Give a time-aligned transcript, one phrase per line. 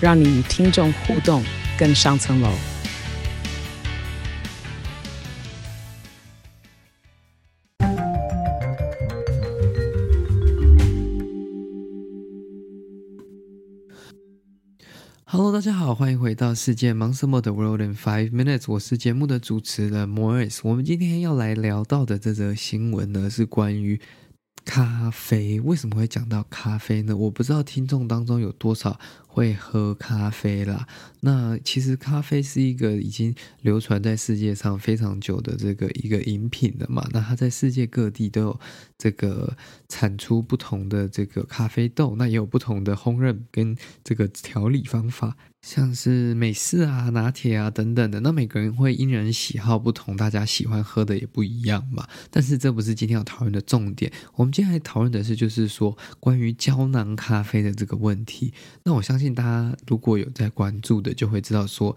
[0.00, 1.42] 让你与听众互动
[1.76, 2.48] 更上层楼。
[15.24, 20.60] Hello，大家好，欢迎回到世界忙什么的 World in Five Minutes，我是节目的主持人 Morris。
[20.62, 24.00] 我们今天要来聊到的这则新闻呢，是关于。
[24.64, 27.16] 咖啡为什么会讲到咖啡呢？
[27.16, 29.00] 我不知道听众当中有多少
[29.38, 30.88] 会喝咖啡啦。
[31.20, 33.32] 那其实咖啡是一个已经
[33.62, 37.08] 流传在世界上非常久的这个一个饮品了嘛。
[37.12, 38.60] 那它在世界各地都有
[38.96, 39.56] 这个
[39.88, 45.36] 产出不同的这个咖啡豆，那也有不同的烘焙跟这个调理方法。
[45.60, 52.06] 像是美式啊、拿铁啊等等的，那每个人会因人喜好不同，大家喜欢喝的也不一样嘛。
[52.30, 58.54] 但是这不是今天要讨论的重点，我们今天来讨论的是，就是说关于胶囊咖啡的这个问题。
[58.84, 61.96] 那我相信大家如果有在关注的，就会知道说。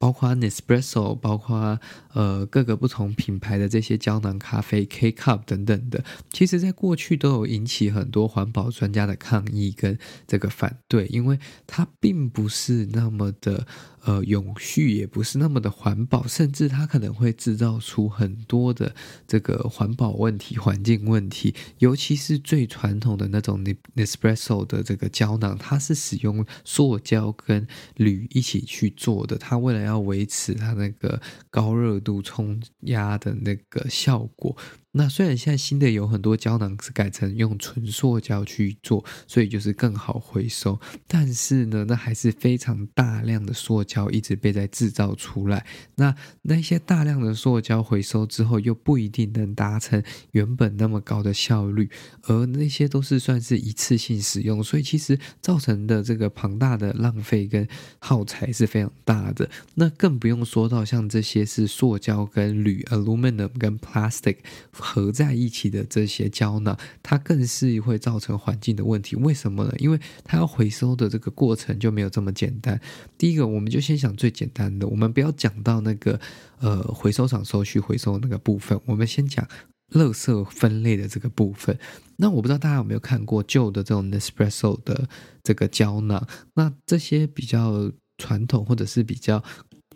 [0.00, 1.78] 包括 Nespresso，包括
[2.14, 13.66] 呃各个不同品牌的这些胶囊咖啡 K Cup 等等的，其实在过去都有引起很多环保专家的抗议跟这个反对，因为它并不是那么的。
[14.04, 18.94] 呃，永续也不是那么的环保，甚至它可能会制造出很多的
[19.26, 21.54] 这个环保问题、环境问题。
[21.78, 29.36] 尤其是最传统的那种 Nespresso 的这个胶囊，它是使用塑胶跟铝一起去做的。
[29.36, 34.56] 它为了要维持它那个高热度冲压的那个效果。
[34.92, 45.64] 那虽然现在新的有很多胶囊是改成用纯塑胶去做，所以就是更好回收，但是呢，那还是非常大量的塑胶一直被在制造出来。
[45.94, 46.12] 那
[46.42, 50.02] 那些大量的塑胶回收之后，又不一定能达成
[50.32, 51.88] 原本那么高的效率，
[52.22, 57.68] 而那些都是算是一次性使用，所以其实造成的这个庞大的浪费跟
[58.00, 59.48] 耗材是非常大的。
[59.74, 64.38] 那更不用说到像这些是塑胶跟铝 （aluminum） 跟 plastic。
[64.80, 69.14] 合在一起的这些胶囊，它更是会造成环境的问题。
[69.14, 69.74] 为什么呢？
[69.78, 72.80] 因为它要回收的这个过程就没有这么简单。
[73.18, 76.18] 第一个，我们就先想最简单的，我们不要讲到那个
[76.58, 79.46] 呃回收厂收去回收那个部分，我们先讲
[79.92, 81.78] 垃圾分类的这个部分。
[82.16, 85.08] 那我不知道大家有没有看过旧的这种 Nespresso 的
[85.42, 89.44] 这个胶囊，那这些比较传统或者是比较。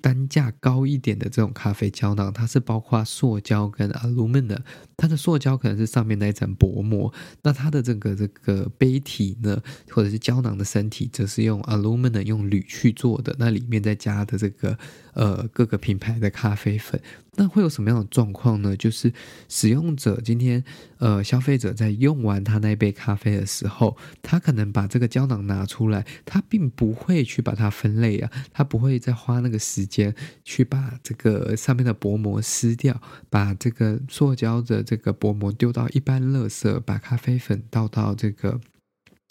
[0.00, 4.60] 单价高一点的这种咖啡胶囊，它是包括塑胶跟 aluminum。
[4.96, 13.36] 它的塑胶可能是上面那一层薄膜，那它的这个这个杯体呢，或者是胶囊的身体，则是用 aluminum 用铝去做的。
[13.38, 14.76] 那里面再加的这个
[15.14, 17.00] 呃各个品牌的咖啡粉，
[17.36, 18.76] 那会有什么样的状况呢？
[18.76, 19.12] 就是
[19.48, 20.64] 使用者今天
[20.98, 38.60] 呃消费者在用完他那一杯咖啡的时候，他可能把这个胶囊拿出来，他并不会去把它分类啊，他不会再花那个时间去把这个上面的薄膜撕掉，把这个塑胶的这个薄膜丢到一般垃圾，把咖啡粉倒到这个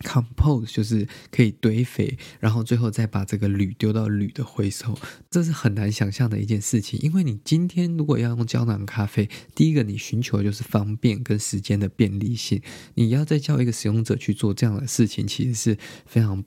[0.00, 4.98] compost，就是可以堆肥，然后最后再把这个铝丢到铝的回收，
[5.30, 6.98] 这是很难想象的一件事情。
[7.02, 12.62] 因为你今天如果要用胶囊咖啡，第一个你寻求就是方便跟时间的便利性，
[12.94, 16.44] 你要再叫一个使用者去做这样的事情，其实是非常。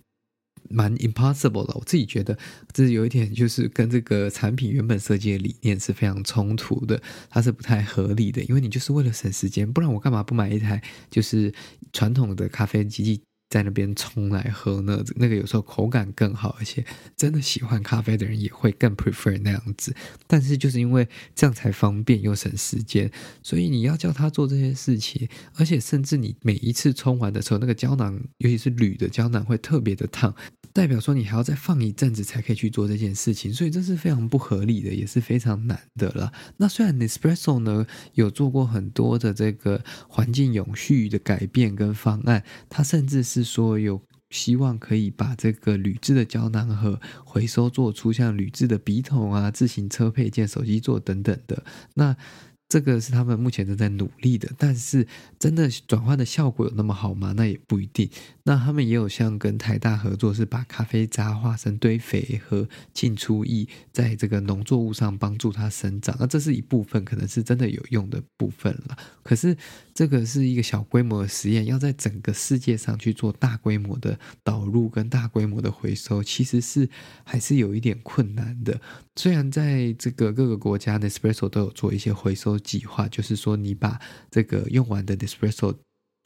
[0.70, 2.38] 蛮 impossible 的，我自己觉得
[2.74, 8.44] 这有一点，就是跟这个产品原本设计的理念是非常冲突的，它是不太合理的。
[8.44, 11.54] 因为你就是为了省时间，不然我干嘛不买一台就是
[11.94, 15.04] 传统的咖啡机器在那边冲来喝呢？
[15.16, 16.86] 那个有时候口感更好，而且
[17.16, 19.96] 真的喜欢咖啡的人也会更 prefer 那样子。
[20.28, 23.10] 但是就是因为这样才方便又省时间，
[23.42, 30.36] 所以你要叫他做这些事情，而且甚至你每一次冲完的时候，那个胶囊，尤其是铝的胶囊会特别的烫。
[30.74, 36.32] 代表说你还要再放一阵子才可以去做这件事情，所以这是非常不合理的，也是非常难的了。
[36.58, 51.64] 那虽然 Nespresso 呢有做过很多的这个环境永续的改变跟方案，它甚至是是说有希望可以把这个铝制的胶囊盒回收做出像铝制的笔筒啊、自行车配件、手机座等等的。
[51.94, 52.16] 那
[52.70, 55.08] 这个是他们目前正在努力的，但是
[55.40, 57.34] 真的转换的效果有那么好吗？
[57.38, 58.10] 那也不一定。
[58.44, 66.16] 那他们也有像跟台大合作，是把咖啡渣化成堆肥和浸出液，在这个农作物上帮助它生长。
[66.20, 68.98] 那这是一部分，可能是真的有用的部分了。
[69.24, 69.56] 可是
[69.94, 76.90] 这个是一个小规模的实验，要在整个世界上去做大规模的导入跟大规模的回收，其实是
[77.24, 78.80] 还是有一点困难的。
[79.16, 82.57] 虽然在这个各个国家，Nespresso 都有做一些回收。
[82.60, 84.00] 计划就是说，你把
[84.30, 85.78] 这个用完的 Nespresso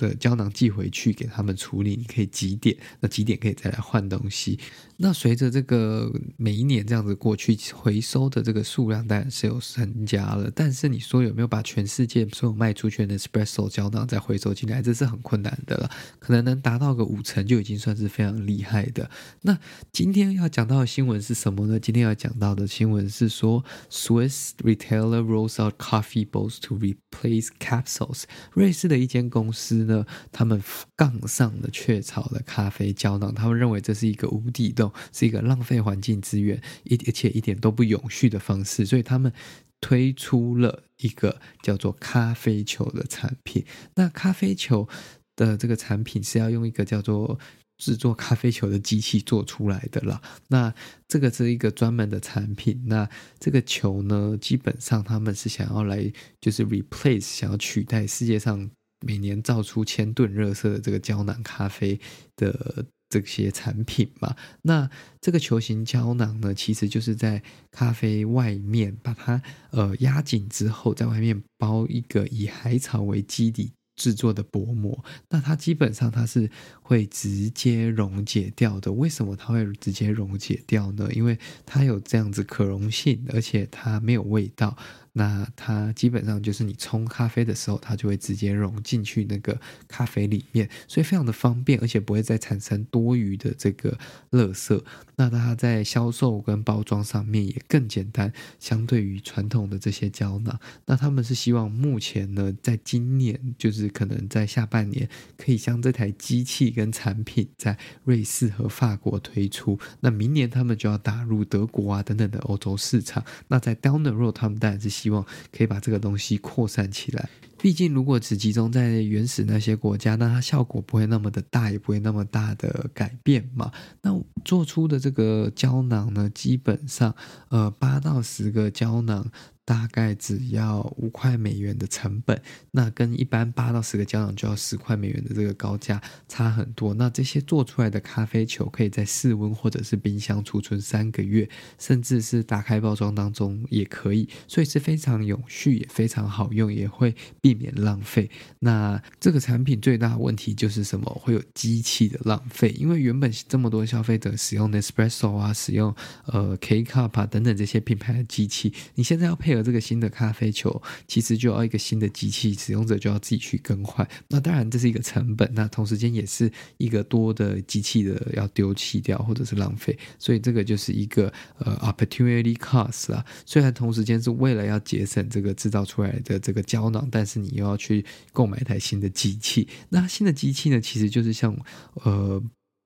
[0.08, 4.60] 的胶囊寄回去给他们处理，你可以几点，那几点可以再来换东西。
[4.98, 10.52] 那随着这个每一年这样子过去，回收的这个数量当然是有增加了。
[10.54, 15.90] 但是你说有没有把全世界所有卖出去的 espresso 胶囊再回收进来，这是很困难的了。
[16.20, 19.10] 可能能达到个五成就已经算是非常厉害的。
[19.42, 19.58] 那
[19.92, 21.80] 今天要讲到的新闻是什么呢？
[21.80, 28.24] 今天要讲到的新闻是说，Swiss retailer rolls out coffee bowls to replace capsules。
[28.54, 29.91] 瑞士的一间公司。
[30.32, 30.62] 他们
[30.96, 39.32] 杠上了雀巢的咖啡胶囊，他们认为这是一个无底洞，是一个浪费环境资源，一而且一点都不永续的方式，所以他们
[39.80, 43.66] 推出了一个叫做咖啡球的产品。
[43.96, 44.88] 那咖啡球
[45.36, 47.40] 的这个产品是要用一个叫做
[47.78, 50.22] 制作咖啡球的机器做出来的啦。
[50.50, 50.72] 那
[51.08, 52.84] 这个是一个专门的产品。
[52.86, 53.10] 那
[53.40, 58.70] 这个球呢，基本上他们是想要来就是 replace，想要取代世界上。
[59.02, 62.00] 每年造出千吨热色的这个胶囊咖啡
[62.36, 64.90] 的这些产品嘛，那
[65.20, 76.50] 这个球形胶囊呢，其实就是在咖啡外面把它呃压紧之后，在外面包一个以海草为基底制作的薄膜，那它基本上它是
[76.82, 78.92] 会直接溶解掉的。
[78.94, 81.10] 为什么它会直接溶解掉呢？
[81.12, 84.78] 因为它有这样子可溶性，而且它没有味道。
[85.14, 93.98] 那它基本上就是你冲咖啡的时候，它就会直接融进去那个咖啡里面，所以非常的方便，而且不会再产生多余的这个
[94.32, 94.82] 垃圾。
[95.18, 100.58] 那它在销售跟包装上面也更简单，相对于传统的这些胶囊。
[100.86, 109.78] 那他们是希望目前呢，在今年就是可能在下半年，可以将这台机器跟产品在瑞士和法国推出。
[110.00, 113.24] 那明年他们就要打入德国啊等等的欧洲市场。
[113.50, 115.01] 那在 Downer Road 他们当然是。
[115.02, 117.28] 希望可以把这个东西扩散起来。
[117.58, 123.72] 毕竟，如果只集中在原始那些国家，那它效果不会那么的大，也不会那么大的改变嘛。
[124.02, 127.16] 那做出的这个胶囊呢，基本上，
[127.50, 129.32] 呃，八到十个胶囊。
[129.64, 132.42] 大概只要五块美元的成本，
[132.72, 136.94] 那跟一般八到十个胶囊就要十块美元的这个高价差很多。
[136.94, 141.48] 那这些做出来的咖啡球可以在室温或者是冰箱储存三个月，
[141.80, 148.30] 甚至是打开包装当中也可以，所以是非常永续，也非常好用，也会避免浪费。
[148.60, 151.10] 那这个产品最大的问题就是什么？
[151.22, 159.61] 会有机器的浪费，因为原本这么多消费者使用 Nespresso 啊，使用呃 K Cup 啊等等这些品牌的机器，你现在要配合。
[159.62, 164.08] 这个新的咖啡球其实就要一个新的机器，使用者就要自己去更换。
[164.28, 173.26] 那当然这是一个成本，那同时间也是一个多的机器的要丢弃掉或者是浪费，所以这个就是一个呃 opportunity cost 啊。
[173.46, 179.68] 虽然同时间是为了要节省这个制造出来的这个胶囊，但是你又要去购买一台新的机器。
[179.90, 181.56] 那新的机器呢，其实就是像
[182.04, 182.42] 呃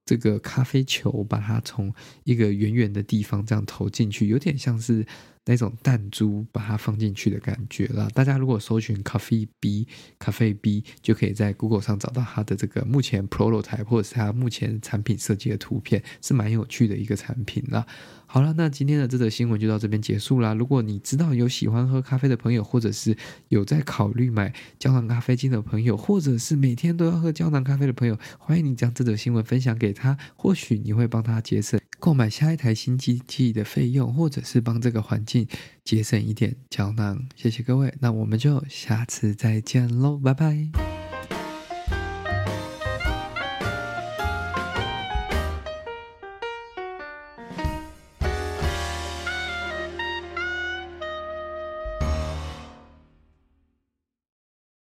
[0.06, 5.06] 这个咖啡球，把它从一个远远的地方这样投进去，有点像是。
[5.46, 9.88] 那种弹珠把它放进去的感觉啦，大家如果搜寻咖啡 B
[10.18, 17.86] 咖啡 B，就可以在 Google 上找到它的这个目前 prototype 或者是它目前产品设计的图片，是蛮有趣的一个产品啦。
[18.28, 20.54] 好了，那今天的这则新闻就到这边结束啦。
[20.56, 23.16] 如果你知道有喜欢喝咖啡的朋友，或者是
[23.50, 35.48] 有在考虑买胶囊咖啡机的朋友，或者是每天都要喝胶囊咖啡的朋友，欢迎你将这则新闻分享给他，或许你会帮他节省购买下一台新机器的费用，或者是帮这个环境
[35.84, 37.28] 节省一点胶囊。
[37.36, 40.85] 谢谢各位，那我们就下次再见喽，拜拜。